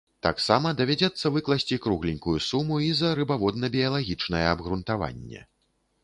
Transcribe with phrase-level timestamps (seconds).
[0.25, 5.43] Таксама давядзецца выкласці кругленькую суму і за рыбаводна-біялагічнае абгрунтаванне.